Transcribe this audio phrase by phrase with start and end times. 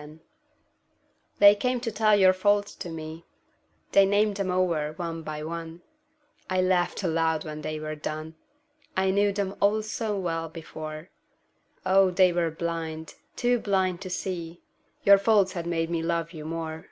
[0.00, 0.22] Faults
[1.40, 3.26] They came to tell your faults to me,
[3.92, 5.82] They named them over one by one;
[6.48, 8.34] I laughed aloud when they were done,
[8.96, 11.10] I knew them all so well before,
[11.84, 14.62] Oh, they were blind, too blind to see
[15.04, 16.86] Your faults had made me love you more.